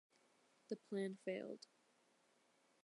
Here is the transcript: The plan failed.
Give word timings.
The 0.69 0.77
plan 0.77 1.19
failed. 1.25 1.67